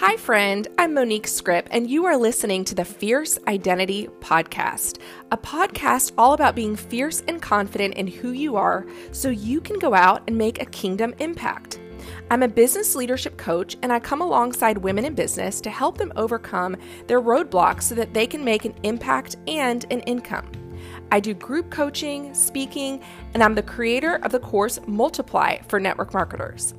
[0.00, 0.66] Hi, friend.
[0.78, 4.98] I'm Monique Scrip, and you are listening to the Fierce Identity Podcast,
[5.30, 9.78] a podcast all about being fierce and confident in who you are so you can
[9.78, 11.80] go out and make a kingdom impact.
[12.30, 16.14] I'm a business leadership coach, and I come alongside women in business to help them
[16.16, 20.50] overcome their roadblocks so that they can make an impact and an income.
[21.12, 23.02] I do group coaching, speaking,
[23.34, 26.72] and I'm the creator of the course Multiply for network marketers.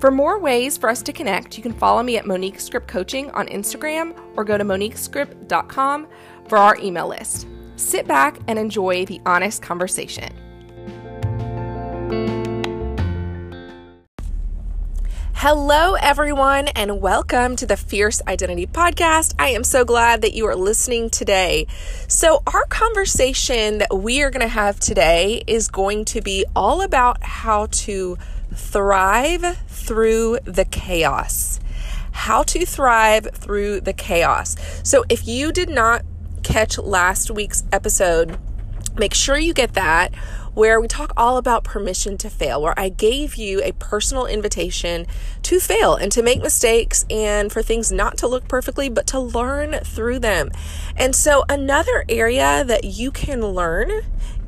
[0.00, 3.30] For more ways for us to connect, you can follow me at Monique Scrip Coaching
[3.32, 6.08] on Instagram or go to moniquescrip.com
[6.48, 7.46] for our email list.
[7.76, 10.34] Sit back and enjoy the honest conversation.
[15.34, 19.34] Hello, everyone, and welcome to the Fierce Identity Podcast.
[19.38, 21.66] I am so glad that you are listening today.
[22.08, 26.82] So, our conversation that we are going to have today is going to be all
[26.82, 28.18] about how to
[28.54, 31.60] thrive through the chaos.
[32.12, 34.56] How to thrive through the chaos.
[34.82, 36.04] So, if you did not
[36.42, 38.38] catch last week's episode,
[38.96, 40.14] make sure you get that
[40.54, 45.06] where we talk all about permission to fail, where I gave you a personal invitation
[45.42, 49.20] to fail and to make mistakes and for things not to look perfectly, but to
[49.20, 50.50] learn through them.
[50.96, 53.90] And so, another area that you can learn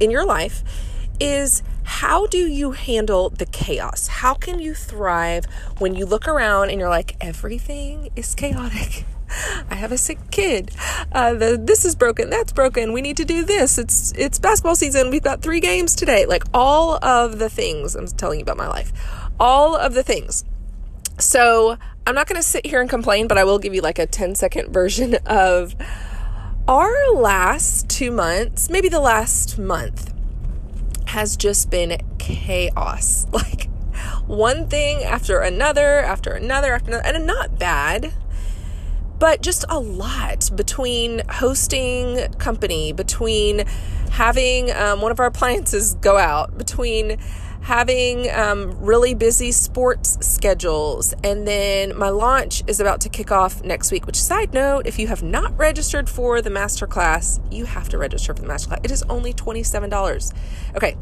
[0.01, 0.65] in your life
[1.21, 4.07] is how do you handle the chaos?
[4.07, 5.47] How can you thrive
[5.79, 9.05] when you look around and you're like, everything is chaotic?
[9.71, 10.71] I have a sick kid.
[11.11, 12.31] Uh, the, this is broken.
[12.31, 12.93] That's broken.
[12.93, 13.79] We need to do this.
[13.79, 15.11] It's it's basketball season.
[15.11, 16.27] We've got three games today.
[16.27, 17.95] Like all of the things.
[17.95, 18.93] I'm telling you about my life.
[19.41, 20.45] All of the things.
[21.19, 23.99] So I'm not going to sit here and complain, but I will give you like
[23.99, 25.75] a 10 second version of
[26.69, 30.12] our last two months, maybe the last month
[31.13, 33.27] has just been chaos.
[33.33, 33.69] Like
[34.27, 38.13] one thing after another, after another, after another, and not bad,
[39.19, 43.67] but just a lot between hosting company, between
[44.13, 47.19] having um, one of our appliances go out, between
[47.63, 51.15] having um, really busy sports schedules.
[51.23, 54.99] And then my launch is about to kick off next week, which, side note, if
[54.99, 58.85] you have not registered for the masterclass, you have to register for the masterclass.
[58.85, 60.33] It is only $27.
[60.77, 60.97] Okay.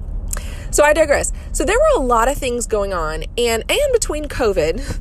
[0.71, 1.33] So I digress.
[1.53, 5.01] So there were a lot of things going on, and and between COVID,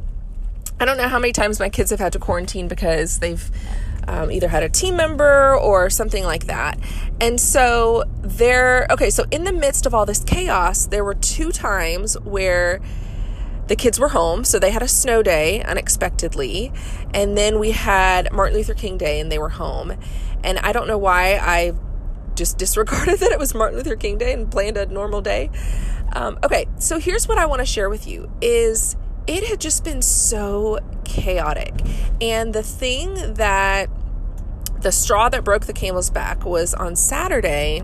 [0.80, 3.52] I don't know how many times my kids have had to quarantine because they've
[4.08, 6.80] um, either had a team member or something like that.
[7.22, 11.52] And so there, okay, so in the midst of all this chaos, there were two
[11.52, 12.82] times where
[13.68, 14.44] the kids were home.
[14.44, 16.72] So they had a snow day unexpectedly.
[17.14, 19.94] And then we had Martin Luther King Day and they were home.
[20.44, 21.74] And I don't know why I
[22.40, 25.52] just disregarded that it was Martin Luther King Day and planned a normal day.
[26.14, 28.96] Um, okay, so here's what I want to share with you is
[29.28, 31.74] it had just been so chaotic.
[32.20, 33.90] And the thing that
[34.82, 37.84] the straw that broke the camel's back was on Saturday.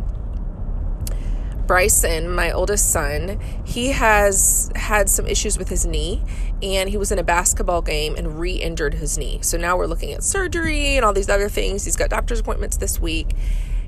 [1.67, 6.21] Bryson, my oldest son, he has had some issues with his knee
[6.61, 9.39] and he was in a basketball game and re injured his knee.
[9.41, 11.83] So now we're looking at surgery and all these other things.
[11.83, 13.35] He's got doctor's appointments this week.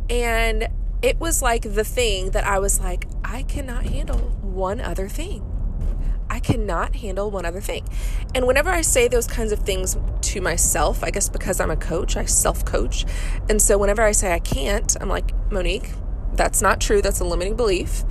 [0.10, 0.68] And
[1.02, 5.44] it was like the thing that I was like, I cannot handle one other thing.
[6.30, 7.88] I cannot handle one other thing.
[8.36, 11.78] And whenever I say those kinds of things to myself, I guess because I'm a
[11.78, 13.06] coach, I self coach.
[13.50, 15.90] And so whenever I say I can't, I'm like, Monique,
[16.38, 17.02] that's not true.
[17.02, 18.04] That's a limiting belief.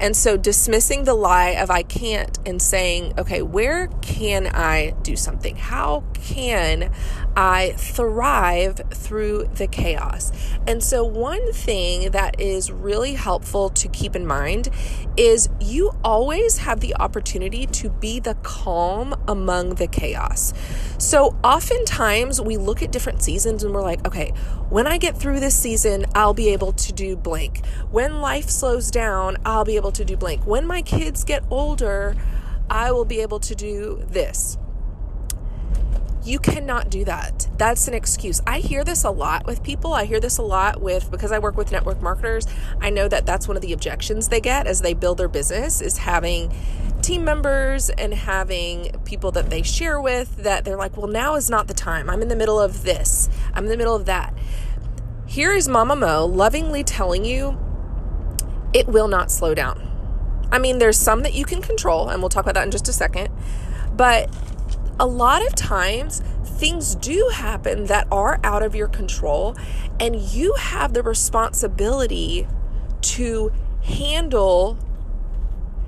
[0.00, 5.14] And so dismissing the lie of I can't and saying, okay, where can I do
[5.14, 5.56] something?
[5.56, 6.92] How can
[7.36, 10.32] I thrive through the chaos?
[10.66, 14.68] And so, one thing that is really helpful to keep in mind
[15.16, 20.54] is you always have the opportunity to be the calm among the chaos.
[20.98, 24.32] So, oftentimes we look at different seasons and we're like, okay,
[24.70, 27.62] when I get through this season, I'll be able to do blank.
[27.90, 30.46] When life slows down, I'll be able to do blank.
[30.46, 32.16] When my kids get older,
[32.68, 34.58] I will be able to do this.
[36.24, 37.48] You cannot do that.
[37.58, 38.40] That's an excuse.
[38.46, 39.92] I hear this a lot with people.
[39.92, 42.46] I hear this a lot with because I work with network marketers.
[42.80, 45.82] I know that that's one of the objections they get as they build their business
[45.82, 46.50] is having
[47.02, 51.50] team members and having people that they share with that they're like, "Well, now is
[51.50, 52.08] not the time.
[52.08, 53.28] I'm in the middle of this.
[53.52, 54.32] I'm in the middle of that."
[55.26, 57.58] Here is Mama Mo lovingly telling you
[58.74, 59.90] it will not slow down.
[60.52, 62.88] I mean, there's some that you can control, and we'll talk about that in just
[62.88, 63.28] a second.
[63.96, 64.34] But
[65.00, 69.56] a lot of times, things do happen that are out of your control,
[69.98, 72.46] and you have the responsibility
[73.00, 74.78] to handle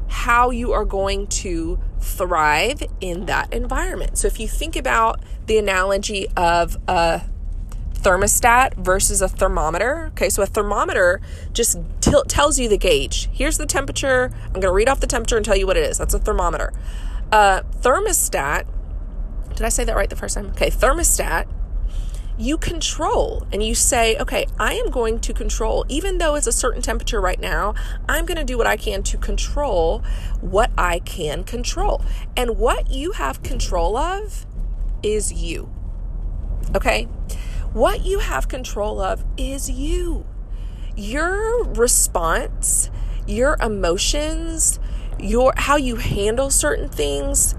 [0.09, 4.19] how you are going to thrive in that environment.
[4.19, 7.23] So if you think about the analogy of a
[8.07, 10.07] thermostat versus a thermometer.
[10.13, 11.21] Okay, so a thermometer
[11.53, 13.29] just t- tells you the gauge.
[13.33, 14.31] Here's the temperature.
[14.45, 15.99] I'm going to read off the temperature and tell you what it is.
[15.99, 16.73] That's a thermometer.
[17.33, 18.67] Uh, thermostat,
[19.57, 20.47] did I say that right the first time?
[20.51, 21.49] Okay, thermostat,
[22.39, 26.53] you control and you say, okay, I am going to control, even though it's a
[26.53, 27.75] certain temperature right now,
[28.09, 30.05] I'm going to do what I can to control
[30.41, 32.05] what I can control.
[32.37, 34.47] And what you have control of
[35.03, 35.73] is you.
[36.75, 37.09] Okay?
[37.73, 40.27] What you have control of is you.
[40.97, 42.91] Your response,
[43.27, 44.81] your emotions,
[45.19, 47.55] your how you handle certain things,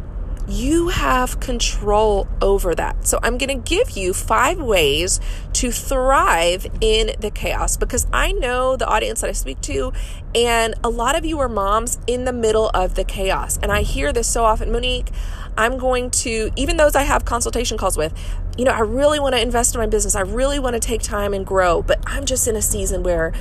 [0.47, 3.05] you have control over that.
[3.05, 5.19] So I'm going to give you 5 ways
[5.53, 9.91] to thrive in the chaos because I know the audience that I speak to
[10.33, 13.59] and a lot of you are moms in the middle of the chaos.
[13.61, 15.11] And I hear this so often, Monique,
[15.57, 18.13] I'm going to, even those I have consultation calls with,
[18.57, 20.15] you know, I really want to invest in my business.
[20.15, 23.33] I really want to take time and grow, but I'm just in a season where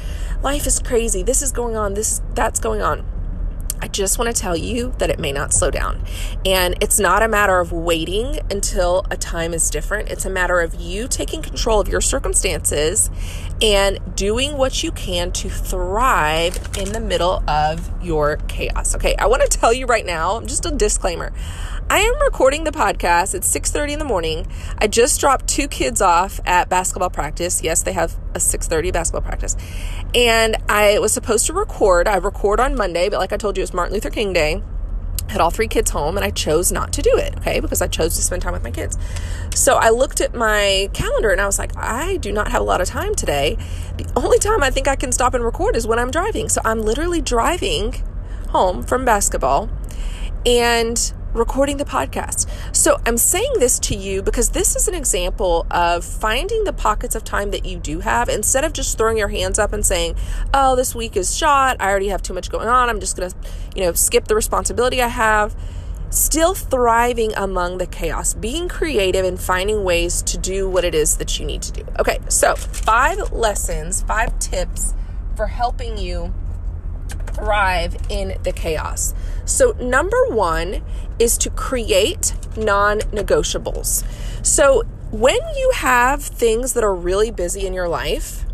[0.43, 1.23] life is crazy.
[1.23, 3.05] This is going on, this that's going on.
[3.79, 6.03] I just want to tell you that it may not slow down.
[6.47, 10.09] And it's not a matter of waiting until a time is different.
[10.09, 13.11] It's a matter of you taking control of your circumstances
[13.61, 18.95] and doing what you can to thrive in the middle of your chaos.
[18.95, 21.33] Okay, I want to tell you right now, just a disclaimer.
[21.89, 23.33] I am recording the podcast.
[23.33, 24.49] It's 6:30 in the morning.
[24.77, 27.63] I just dropped two kids off at basketball practice.
[27.63, 29.57] Yes, they have a 6:30 basketball practice.
[30.13, 32.09] And I was supposed to record.
[32.09, 34.63] I record on Monday, but like I told you, it's Martin Luther King Day.
[35.29, 37.87] Had all three kids home, and I chose not to do it, okay, because I
[37.87, 38.99] chose to spend time with my kids.
[39.55, 42.65] So I looked at my calendar and I was like, I do not have a
[42.65, 43.59] lot of time today.
[43.97, 46.49] The only time I think I can stop and record is when I'm driving.
[46.49, 47.95] So I'm literally driving
[48.49, 49.69] home from basketball
[50.45, 52.49] and recording the podcast.
[52.75, 57.15] So I'm saying this to you because this is an example of finding the pockets
[57.15, 60.17] of time that you do have instead of just throwing your hands up and saying,
[60.55, 61.77] "Oh, this week is shot.
[61.79, 62.89] I already have too much going on.
[62.89, 63.37] I'm just going to,
[63.75, 65.55] you know, skip the responsibility I have."
[66.09, 71.17] Still thriving among the chaos, being creative and finding ways to do what it is
[71.17, 71.85] that you need to do.
[71.99, 74.95] Okay, so five lessons, five tips
[75.35, 76.33] for helping you
[77.35, 79.15] thrive in the chaos.
[79.47, 80.83] So, number one
[81.19, 84.05] is to create non negotiables.
[84.45, 88.45] So, when you have things that are really busy in your life,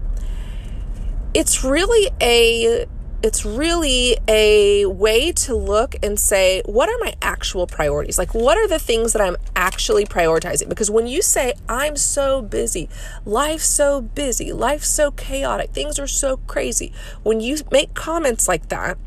[1.35, 2.87] it's really a
[3.23, 8.19] it's really a way to look and say, what are my actual priorities?
[8.19, 10.69] Like, what are the things that I'm actually prioritizing?
[10.69, 12.89] Because when you say, I'm so busy,
[13.25, 16.93] life's so busy, life's so chaotic, things are so crazy,
[17.23, 18.99] when you make comments like that,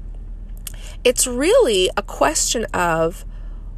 [1.06, 3.24] it's really a question of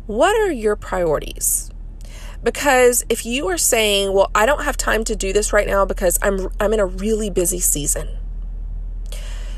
[0.07, 1.69] what are your priorities?
[2.41, 5.85] Because if you are saying, well, I don't have time to do this right now
[5.85, 8.07] because I'm I'm in a really busy season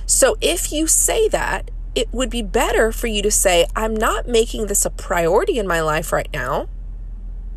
[0.09, 4.27] so if you say that, it would be better for you to say, I'm not
[4.27, 6.67] making this a priority in my life right now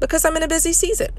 [0.00, 1.12] because I'm in a busy season.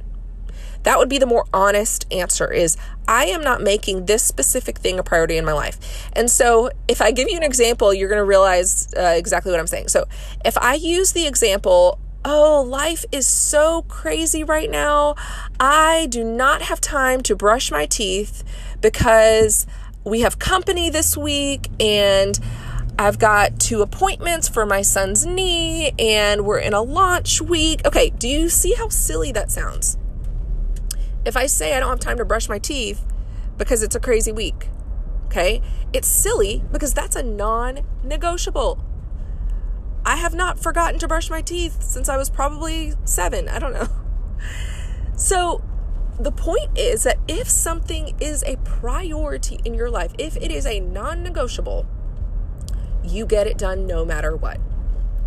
[0.84, 2.78] That would be the more honest answer is
[3.08, 6.10] I am not making this specific thing a priority in my life.
[6.14, 9.60] And so if I give you an example, you're going to realize uh, exactly what
[9.60, 9.90] I'm saying.
[9.90, 10.06] So
[10.46, 15.16] if I use the example, oh, life is so crazy right now.
[15.60, 18.44] I do not have time to brush my teeth
[18.82, 19.66] because
[20.04, 22.40] we have company this week and
[23.00, 27.82] I've got two appointments for my son's knee and we're in a launch week.
[27.86, 29.98] Okay, do you see how silly that sounds?
[31.26, 33.04] If I say I don't have time to brush my teeth
[33.58, 34.70] because it's a crazy week,
[35.28, 35.62] okay,
[35.94, 38.84] it's silly because that's a non negotiable.
[40.06, 43.48] I have not forgotten to brush my teeth since I was probably seven.
[43.48, 43.88] I don't know.
[45.16, 45.64] So
[46.20, 50.66] the point is that if something is a priority in your life, if it is
[50.66, 51.86] a non negotiable,
[53.04, 54.60] you get it done no matter what.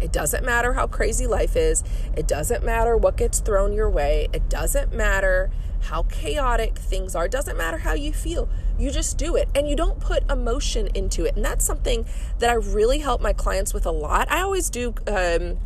[0.00, 1.82] It doesn't matter how crazy life is.
[2.16, 4.28] It doesn't matter what gets thrown your way.
[4.32, 5.50] It doesn't matter
[5.82, 7.26] how chaotic things are.
[7.26, 8.48] It doesn't matter how you feel.
[8.78, 11.36] You just do it and you don't put emotion into it.
[11.36, 12.06] And that's something
[12.38, 14.30] that I really help my clients with a lot.
[14.30, 15.58] I always do um,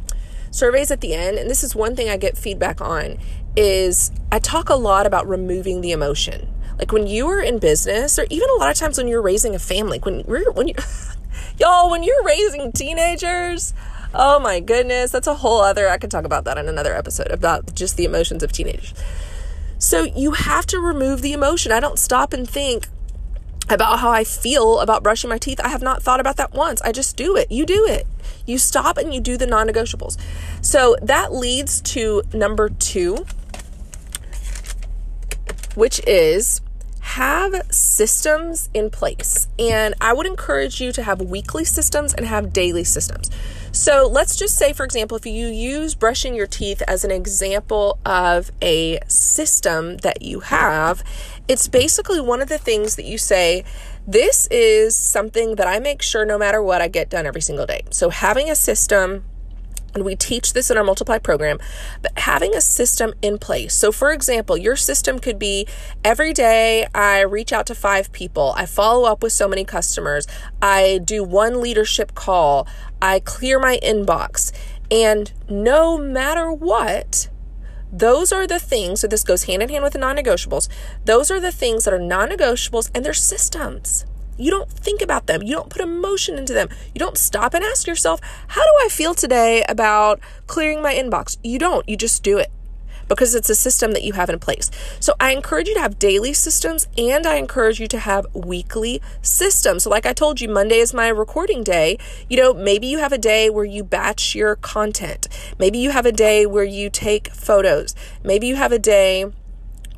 [0.50, 3.18] surveys at the end, and this is one thing I get feedback on
[3.56, 6.52] is I talk a lot about removing the emotion.
[6.78, 9.54] Like when you are in business, or even a lot of times when you're raising
[9.54, 10.74] a family, when we're when you
[11.58, 13.74] y'all when you're raising teenagers,
[14.14, 15.88] oh my goodness, that's a whole other.
[15.88, 18.94] I could talk about that in another episode about just the emotions of teenagers.
[19.90, 21.72] So you have to remove the emotion.
[21.72, 22.86] I don't stop and think,
[23.68, 25.58] about how I feel about brushing my teeth.
[25.64, 26.80] I have not thought about that once.
[26.82, 27.50] I just do it.
[27.50, 28.06] You do it.
[28.46, 30.16] You stop and you do the non negotiables.
[30.60, 33.26] So that leads to number two,
[35.74, 36.60] which is
[37.00, 39.48] have systems in place.
[39.58, 43.28] And I would encourage you to have weekly systems and have daily systems.
[43.72, 47.98] So let's just say, for example, if you use brushing your teeth as an example
[48.04, 51.04] of a system that you have,
[51.46, 53.64] it's basically one of the things that you say,
[54.06, 57.66] this is something that I make sure no matter what I get done every single
[57.66, 57.82] day.
[57.90, 59.24] So having a system
[59.94, 61.58] and we teach this in our multiply program
[62.02, 63.74] but having a system in place.
[63.74, 65.66] So for example your system could be
[66.04, 70.26] every day i reach out to five people i follow up with so many customers
[70.60, 72.66] i do one leadership call
[73.00, 74.52] i clear my inbox
[74.90, 77.28] and no matter what
[77.92, 80.68] those are the things so this goes hand in hand with the non-negotiables
[81.04, 84.04] those are the things that are non-negotiables and they're systems
[84.40, 85.42] you don't think about them.
[85.42, 86.68] You don't put emotion into them.
[86.94, 91.36] You don't stop and ask yourself, how do I feel today about clearing my inbox?
[91.44, 91.88] You don't.
[91.88, 92.50] You just do it
[93.10, 94.70] because it's a system that you have in place.
[95.00, 99.02] So I encourage you to have daily systems and I encourage you to have weekly
[99.20, 99.82] systems.
[99.82, 101.98] So like I told you Monday is my recording day.
[102.28, 105.26] You know, maybe you have a day where you batch your content.
[105.58, 107.96] Maybe you have a day where you take photos.
[108.22, 109.26] Maybe you have a day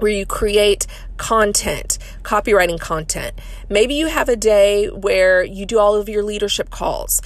[0.02, 3.38] where you create content, copywriting content.
[3.68, 7.22] Maybe you have a day where you do all of your leadership calls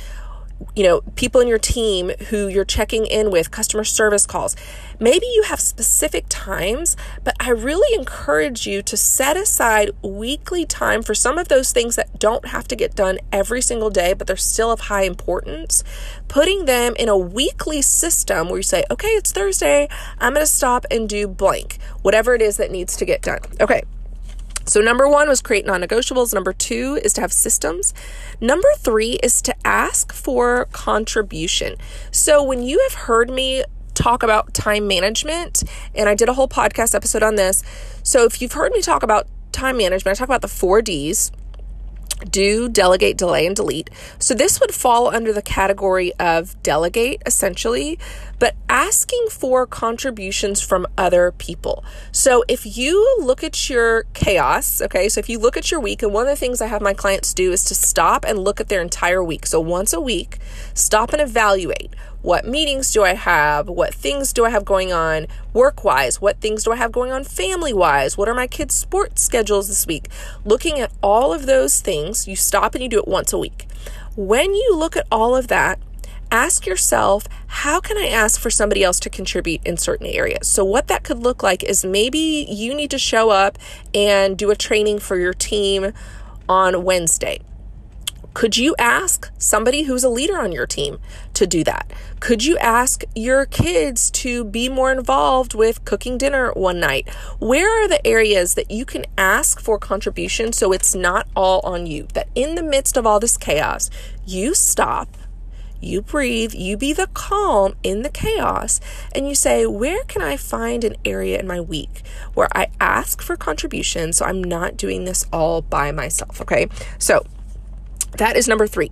[0.75, 4.57] you know, people in your team who you're checking in with, customer service calls.
[4.99, 11.03] Maybe you have specific times, but I really encourage you to set aside weekly time
[11.03, 14.27] for some of those things that don't have to get done every single day, but
[14.27, 15.83] they're still of high importance.
[16.29, 20.51] Putting them in a weekly system where you say, okay, it's Thursday, I'm going to
[20.51, 23.41] stop and do blank, whatever it is that needs to get done.
[23.61, 23.83] Okay,
[24.67, 26.35] so, number one was create non negotiables.
[26.35, 27.95] Number two is to have systems.
[28.41, 31.77] Number three is to ask for contribution.
[32.11, 35.63] So, when you have heard me talk about time management,
[35.95, 37.63] and I did a whole podcast episode on this.
[38.03, 41.31] So, if you've heard me talk about time management, I talk about the four D's
[42.31, 43.91] do, delegate, delay, and delete.
[44.19, 47.99] So this would fall under the category of delegate essentially,
[48.39, 51.85] but asking for contributions from other people.
[52.13, 56.03] So if you look at your chaos, okay, so if you look at your week,
[56.03, 58.61] and one of the things I have my clients do is to stop and look
[58.61, 59.47] at their entire week.
[59.47, 60.39] So once a week,
[60.75, 61.95] stop and evaluate
[62.27, 63.69] what meetings do I have?
[63.69, 66.21] What things do I have going on work wise?
[66.21, 68.19] What things do I have going on family wise?
[68.19, 70.09] What are my kids' sports schedules this week?
[70.45, 73.69] Looking at all of those things, you stop and you do it once a week.
[74.17, 75.79] When you look at all of that,
[76.31, 80.49] ask yourself, how can I ask for somebody else to contribute in certain areas?
[80.49, 83.59] So, what that could look like is maybe you need to show up
[83.95, 85.93] and do a training for your team
[86.49, 87.41] on Wednesday.
[88.37, 90.99] Could you ask somebody who's a leader on your team
[91.33, 91.91] to do that?
[92.21, 97.09] Could you ask your kids to be more involved with cooking dinner one night?
[97.39, 101.87] Where are the areas that you can ask for contribution so it's not all on
[101.87, 102.09] you?
[102.13, 103.89] That in the midst of all this chaos,
[104.27, 105.17] you stop
[105.81, 108.81] you breathe, you be the calm in the chaos,
[109.15, 112.03] and you say, Where can I find an area in my week
[112.35, 116.41] where I ask for contribution so I'm not doing this all by myself?
[116.41, 116.69] Okay,
[116.99, 117.25] so
[118.19, 118.91] that is number three.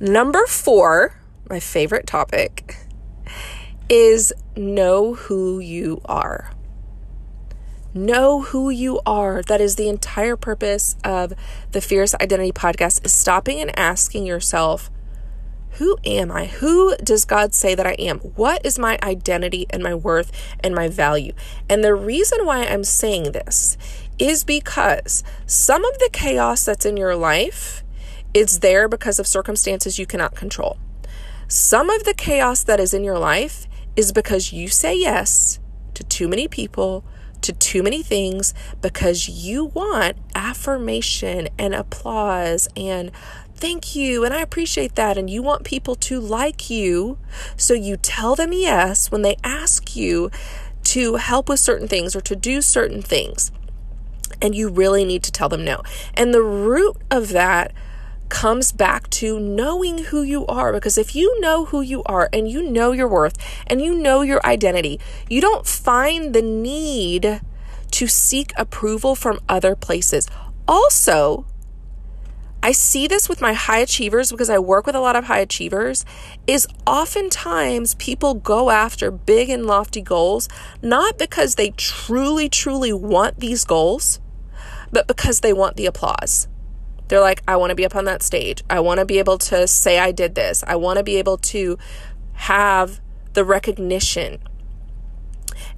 [0.00, 2.78] Number four, my favorite topic,
[3.88, 6.52] is know who you are.
[7.94, 9.42] Know who you are.
[9.42, 11.34] That is the entire purpose of
[11.72, 14.90] the Fierce Identity podcast is stopping and asking yourself,
[15.72, 16.46] who am I?
[16.46, 18.18] Who does God say that I am?
[18.18, 21.32] What is my identity and my worth and my value?
[21.68, 23.76] And the reason why I'm saying this
[24.18, 27.82] is because some of the chaos that's in your life
[28.34, 30.78] it's there because of circumstances you cannot control.
[31.48, 35.60] Some of the chaos that is in your life is because you say yes
[35.94, 37.04] to too many people,
[37.42, 43.10] to too many things, because you want affirmation and applause and
[43.62, 45.16] thank you and I appreciate that.
[45.16, 47.16] And you want people to like you.
[47.56, 50.32] So you tell them yes when they ask you
[50.82, 53.52] to help with certain things or to do certain things.
[54.42, 55.82] And you really need to tell them no.
[56.14, 57.72] And the root of that
[58.28, 60.72] comes back to knowing who you are.
[60.72, 63.38] Because if you know who you are and you know your worth
[63.68, 64.98] and you know your identity,
[65.30, 67.40] you don't find the need
[67.92, 70.26] to seek approval from other places.
[70.66, 71.46] Also,
[72.62, 75.40] I see this with my high achievers because I work with a lot of high
[75.40, 76.04] achievers
[76.46, 80.48] is oftentimes people go after big and lofty goals
[80.80, 84.20] not because they truly truly want these goals
[84.92, 86.46] but because they want the applause.
[87.08, 88.62] They're like, I want to be up on that stage.
[88.70, 90.62] I want to be able to say I did this.
[90.66, 91.78] I want to be able to
[92.34, 93.00] have
[93.32, 94.38] the recognition.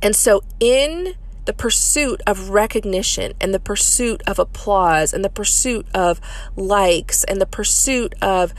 [0.03, 1.15] And so, in
[1.45, 6.21] the pursuit of recognition and the pursuit of applause and the pursuit of
[6.57, 8.55] likes and the pursuit of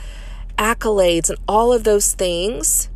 [0.56, 2.88] accolades and all of those things,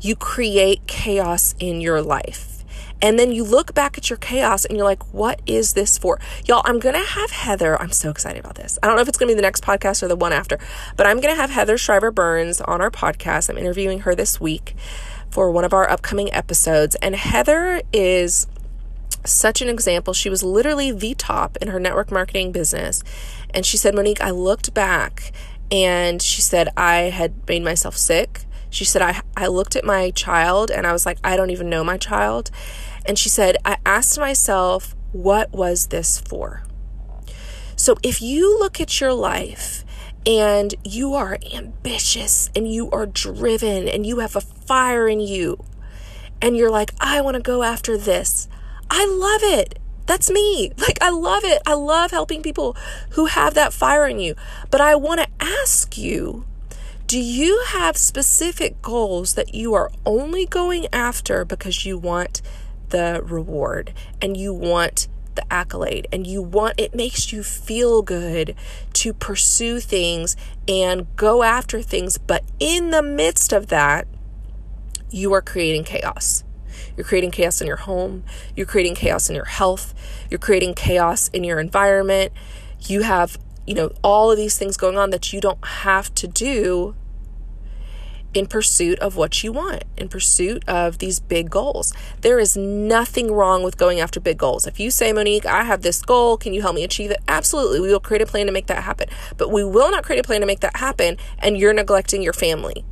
[0.00, 2.54] you create chaos in your life.
[3.00, 6.18] And then you look back at your chaos and you're like, what is this for?
[6.46, 7.80] Y'all, I'm going to have Heather.
[7.80, 8.76] I'm so excited about this.
[8.82, 10.58] I don't know if it's going to be the next podcast or the one after,
[10.96, 13.50] but I'm going to have Heather Shriver Burns on our podcast.
[13.50, 14.74] I'm interviewing her this week
[15.30, 16.94] for one of our upcoming episodes.
[16.96, 18.46] And Heather is
[19.24, 20.14] such an example.
[20.14, 23.02] She was literally the top in her network marketing business.
[23.50, 25.32] And she said, Monique, I looked back
[25.70, 28.44] and she said, I had made myself sick.
[28.70, 31.70] She said, I, I looked at my child and I was like, I don't even
[31.70, 32.50] know my child.
[33.06, 36.62] And she said, I asked myself, what was this for?
[37.76, 39.84] So if you look at your life
[40.28, 45.64] and you are ambitious and you are driven and you have a fire in you
[46.42, 48.46] and you're like, I want to go after this,
[48.90, 49.78] I love it.
[50.06, 50.72] That's me.
[50.78, 51.60] Like, I love it.
[51.66, 52.76] I love helping people
[53.10, 54.34] who have that fire in you.
[54.70, 56.44] But I want to ask you
[57.06, 62.42] do you have specific goals that you are only going after because you want
[62.90, 65.08] the reward and you want
[65.38, 68.54] the accolade and you want it makes you feel good
[68.92, 74.06] to pursue things and go after things but in the midst of that
[75.10, 76.44] you are creating chaos.
[76.96, 78.24] You're creating chaos in your home.
[78.54, 79.94] You're creating chaos in your health.
[80.30, 82.32] You're creating chaos in your environment.
[82.80, 86.26] You have you know all of these things going on that you don't have to
[86.26, 86.94] do
[88.34, 91.92] in pursuit of what you want, in pursuit of these big goals.
[92.20, 94.66] There is nothing wrong with going after big goals.
[94.66, 97.18] If you say, Monique, I have this goal, can you help me achieve it?
[97.26, 97.80] Absolutely.
[97.80, 99.08] We will create a plan to make that happen.
[99.36, 102.32] But we will not create a plan to make that happen and you're neglecting your
[102.32, 102.84] family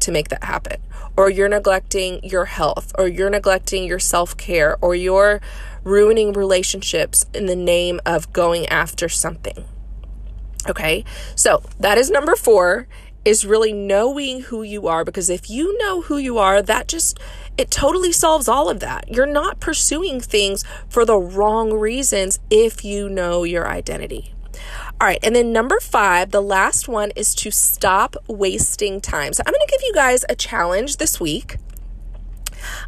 [0.00, 0.80] to make that happen.
[1.16, 5.40] Or you're neglecting your health, or you're neglecting your self care, or you're
[5.82, 9.64] ruining relationships in the name of going after something.
[10.68, 12.86] Okay, so that is number four
[13.28, 17.18] is really knowing who you are because if you know who you are, that just
[17.58, 19.06] it totally solves all of that.
[19.14, 24.32] You're not pursuing things for the wrong reasons if you know your identity.
[24.98, 29.34] All right, and then number five, the last one is to stop wasting time.
[29.34, 31.58] So I'm to give you guys a challenge this week.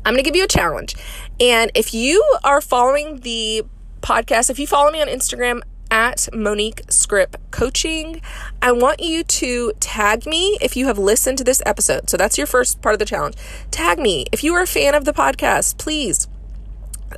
[0.07, 0.97] I'm to give you a challenge.
[1.39, 3.65] And if you are following the
[4.01, 8.21] podcast, if you follow me on Instagram at Monique Scrip Coaching.
[8.63, 12.09] I want you to tag me if you have listened to this episode.
[12.11, 13.37] So that's your first part of the challenge.
[13.71, 14.27] Tag me.
[14.33, 16.29] If you are a fan of the podcast, please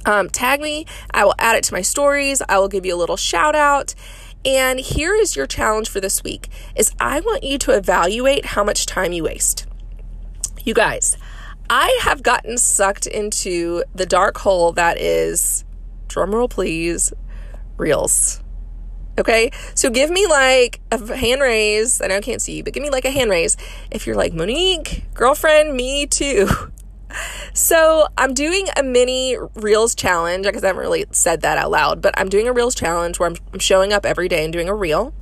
[0.07, 0.87] um, tag me.
[1.11, 2.43] I will add it to my stories.
[2.49, 3.95] I will give you a little shout out.
[4.45, 8.65] And here is your challenge for this week is I want you to evaluate how
[8.65, 9.67] much time you waste.
[10.65, 11.17] You guys,
[11.71, 15.65] I have gotten sucked into the dark hole that is
[16.09, 17.13] drumroll please,
[17.77, 18.42] reels.
[19.23, 22.03] Okay, so give me like a hand raise.
[22.03, 23.57] I know I can't see you, but give me like a hand raise
[23.89, 26.49] if you're like, Monique, girlfriend, me too.
[27.53, 32.01] So I'm doing a mini Reels challenge because I haven't really said that out loud,
[32.01, 34.67] but I'm doing a Reels challenge where I'm, I'm showing up every day and doing
[34.67, 35.13] a Reel.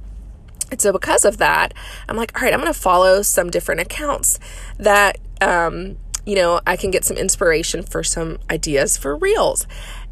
[0.71, 1.75] And so because of that,
[2.09, 4.39] I'm like, all right, I'm going to follow some different accounts
[4.79, 9.67] that, um, you know, I can get some inspiration for some ideas for Reels.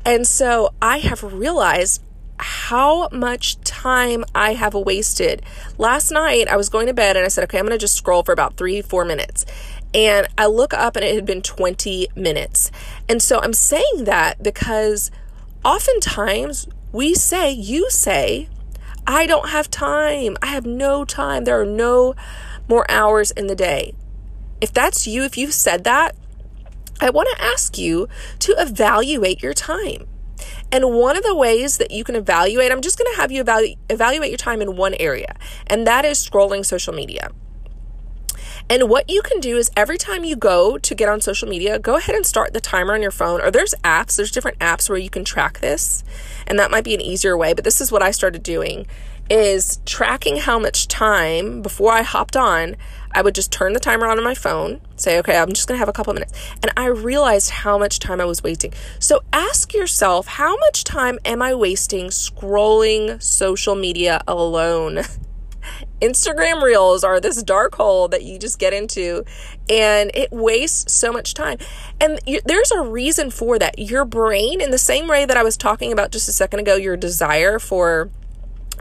[0.04, 2.02] And so I have realized
[2.40, 5.42] how much time I have wasted.
[5.76, 7.96] Last night, I was going to bed and I said, okay, I'm going to just
[7.96, 9.44] scroll for about three, four minutes.
[9.94, 12.70] And I look up and it had been 20 minutes.
[13.08, 15.10] And so I'm saying that because
[15.64, 18.48] oftentimes we say, you say,
[19.06, 20.36] I don't have time.
[20.42, 21.44] I have no time.
[21.44, 22.14] There are no
[22.68, 23.94] more hours in the day.
[24.60, 26.14] If that's you, if you've said that,
[27.00, 28.08] I want to ask you
[28.40, 30.06] to evaluate your time.
[30.70, 33.40] And one of the ways that you can evaluate, I'm just going to have you
[33.40, 35.34] evaluate, evaluate your time in one area,
[35.66, 37.30] and that is scrolling social media.
[38.70, 41.78] And what you can do is every time you go to get on social media,
[41.78, 43.40] go ahead and start the timer on your phone.
[43.40, 46.04] Or there's apps, there's different apps where you can track this.
[46.46, 48.86] And that might be an easier way, but this is what I started doing
[49.30, 52.76] is tracking how much time before I hopped on,
[53.18, 55.78] I would just turn the timer on on my phone, say, okay, I'm just gonna
[55.78, 56.32] have a couple minutes.
[56.62, 58.72] And I realized how much time I was wasting.
[59.00, 65.00] So ask yourself, how much time am I wasting scrolling social media alone?
[66.00, 69.24] Instagram reels are this dark hole that you just get into
[69.68, 71.58] and it wastes so much time.
[72.00, 73.80] And you, there's a reason for that.
[73.80, 76.76] Your brain, in the same way that I was talking about just a second ago,
[76.76, 78.10] your desire for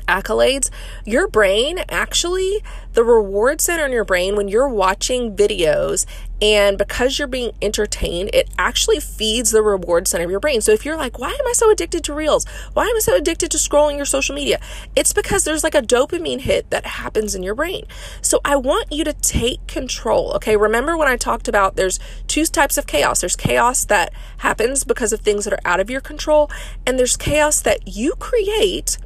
[0.08, 0.70] accolades,
[1.06, 6.06] your brain actually, the reward center in your brain, when you're watching videos
[6.42, 10.62] and because you're being entertained, it actually feeds the reward center of your brain.
[10.62, 12.46] So if you're like, why am I so addicted to reels?
[12.74, 14.60] Why am I so addicted to scrolling your social media?
[14.96, 17.86] It's because there's like a dopamine hit that happens in your brain.
[18.22, 20.32] So I want you to take control.
[20.34, 20.56] Okay.
[20.56, 25.12] Remember when I talked about there's two types of chaos there's chaos that happens because
[25.12, 26.50] of things that are out of your control,
[26.86, 28.98] and there's chaos that you create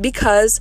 [0.00, 0.60] because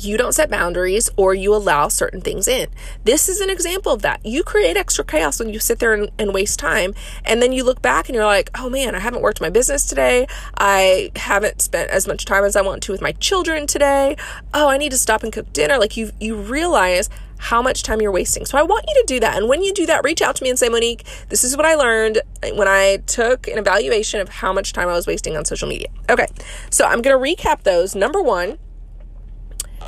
[0.00, 2.68] you don't set boundaries or you allow certain things in.
[3.04, 4.24] This is an example of that.
[4.24, 6.94] You create extra chaos when you sit there and, and, waste time.
[7.24, 9.84] And then you look back and you're like, oh man, I haven't worked my business
[9.84, 10.26] today.
[10.56, 14.16] I haven't spent as much time as I want to with my children today.
[14.54, 15.78] Oh, I need to stop and cook dinner.
[15.78, 17.10] Like you, you realize
[17.42, 18.46] how much time you're wasting.
[18.46, 19.36] So I want you to do that.
[19.36, 21.66] And when you do that, reach out to me and say, Monique, this is what
[21.66, 22.20] I learned
[22.54, 25.88] when I took an evaluation of how much time I was wasting on social media.
[26.08, 26.28] Okay.
[26.70, 27.96] So I'm going to recap those.
[27.96, 28.58] Number one,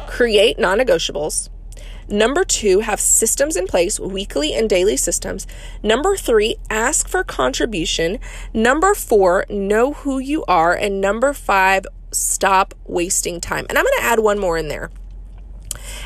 [0.06, 1.48] create non negotiables.
[2.08, 5.46] Number two, have systems in place, weekly and daily systems.
[5.82, 8.18] Number three, ask for contribution.
[8.52, 10.74] Number four, know who you are.
[10.74, 13.66] And number five, stop wasting time.
[13.68, 14.90] And I'm going to add one more in there.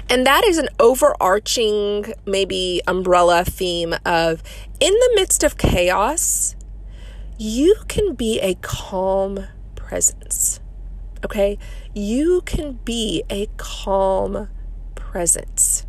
[0.08, 4.42] And that is an overarching, maybe umbrella theme of
[4.80, 6.54] in the midst of chaos,
[7.38, 10.60] you can be a calm presence.
[11.24, 11.58] Okay?
[11.94, 14.48] You can be a calm
[14.94, 15.86] presence.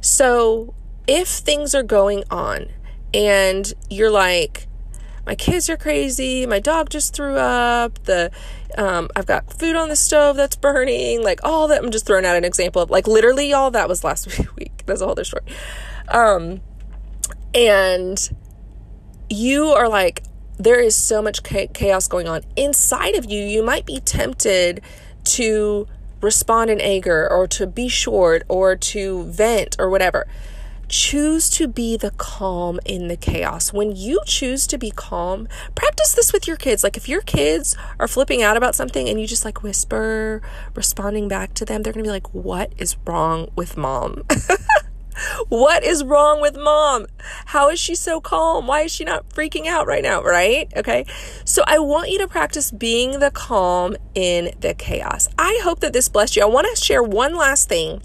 [0.00, 0.74] So,
[1.06, 2.68] if things are going on
[3.12, 4.68] and you're like,
[5.26, 8.30] my kids are crazy, my dog just threw up, the
[8.78, 11.82] um, I've got food on the stove that's burning, like all that.
[11.82, 14.84] I'm just throwing out an example of like literally all that was last week.
[14.86, 15.44] That's a whole other story.
[16.08, 16.60] Um,
[17.54, 18.30] and
[19.28, 20.22] you are like,
[20.58, 23.42] there is so much chaos going on inside of you.
[23.42, 24.80] You might be tempted
[25.24, 25.86] to
[26.20, 30.26] respond in anger or to be short or to vent or whatever.
[30.88, 33.74] Choose to be the calm in the chaos.
[33.74, 36.82] When you choose to be calm, practice this with your kids.
[36.82, 40.40] Like if your kids are flipping out about something and you just like whisper,
[40.74, 44.24] responding back to them, they're to be like, What is wrong with mom?
[45.48, 47.06] what is wrong with mom?
[47.46, 48.66] How is she so calm?
[48.66, 50.22] Why is she not freaking out right now?
[50.22, 50.72] Right?
[50.76, 51.04] Okay.
[51.44, 55.28] So I want you to practice being the calm in the chaos.
[55.38, 56.42] I hope that this blessed you.
[56.42, 58.02] I want to share one last thing,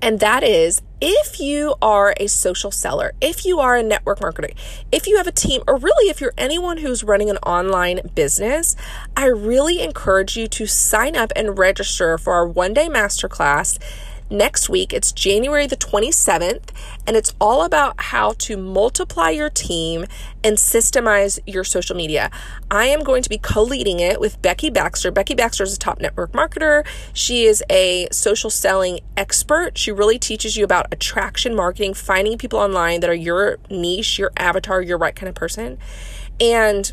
[0.00, 4.54] and that is if you are a social seller, if you are a network marketer,
[4.92, 8.76] if you have a team, or really if you're anyone who's running an online business,
[9.16, 13.80] I really encourage you to sign up and register for our one day masterclass
[14.30, 14.92] next week.
[14.92, 16.70] It's January the 27th,
[17.06, 20.06] and it's all about how to multiply your team
[20.42, 22.30] and systemize your social media.
[22.70, 25.10] I am going to be co leading it with Becky Baxter.
[25.10, 26.86] Becky Baxter is a top network marketer.
[27.12, 29.76] She is a social selling expert.
[29.78, 34.32] She really teaches you about attraction marketing, finding people online that are your niche, your
[34.36, 35.78] avatar, your right kind of person.
[36.40, 36.92] And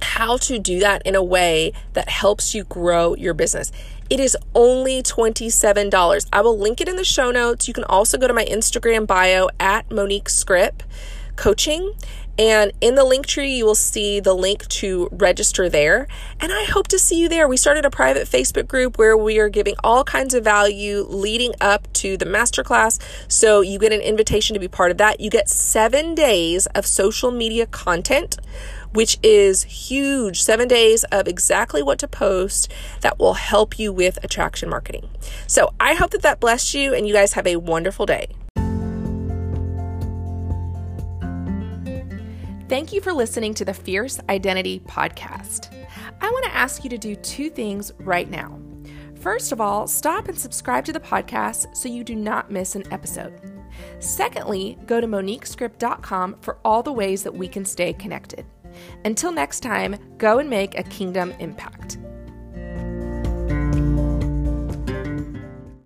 [0.00, 3.72] how to do that in a way that helps you grow your business.
[4.10, 6.26] It is only $27.
[6.32, 7.68] I will link it in the show notes.
[7.68, 10.82] You can also go to my Instagram bio at Monique Scrip
[11.36, 11.92] Coaching.
[12.38, 16.06] And in the link tree, you will see the link to register there.
[16.40, 17.48] And I hope to see you there.
[17.48, 21.52] We started a private Facebook group where we are giving all kinds of value leading
[21.60, 23.00] up to the masterclass.
[23.26, 25.20] So you get an invitation to be part of that.
[25.20, 28.38] You get seven days of social media content
[28.92, 30.42] which is huge.
[30.42, 35.08] Seven days of exactly what to post that will help you with attraction marketing.
[35.46, 38.28] So I hope that that blessed you and you guys have a wonderful day.
[42.68, 45.74] Thank you for listening to the Fierce Identity Podcast.
[46.20, 48.60] I want to ask you to do two things right now.
[49.20, 52.84] First of all, stop and subscribe to the podcast so you do not miss an
[52.92, 53.40] episode.
[54.00, 58.44] Secondly, go to moniquescrip.com for all the ways that we can stay connected.
[59.04, 61.98] Until next time, go and make a kingdom impact.